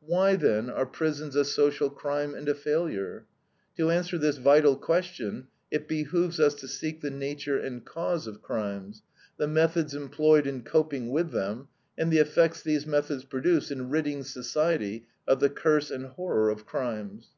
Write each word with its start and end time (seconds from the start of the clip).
Why, 0.00 0.34
then, 0.36 0.70
are 0.70 0.86
prisons 0.86 1.36
a 1.36 1.44
social 1.44 1.90
crime 1.90 2.34
and 2.34 2.48
a 2.48 2.54
failure? 2.54 3.26
To 3.76 3.90
answer 3.90 4.16
this 4.16 4.38
vital 4.38 4.76
question 4.76 5.48
it 5.70 5.86
behooves 5.86 6.40
us 6.40 6.54
to 6.54 6.68
seek 6.68 7.02
the 7.02 7.10
nature 7.10 7.58
and 7.58 7.84
cause 7.84 8.26
of 8.26 8.40
crimes, 8.40 9.02
the 9.36 9.46
methods 9.46 9.94
employed 9.94 10.46
in 10.46 10.62
coping 10.62 11.10
with 11.10 11.32
them, 11.32 11.68
and 11.98 12.10
the 12.10 12.16
effects 12.16 12.62
these 12.62 12.86
methods 12.86 13.24
produce 13.26 13.70
in 13.70 13.90
ridding 13.90 14.22
society 14.24 15.04
of 15.28 15.40
the 15.40 15.50
curse 15.50 15.90
and 15.90 16.06
horror 16.06 16.48
of 16.48 16.64
crimes. 16.64 17.32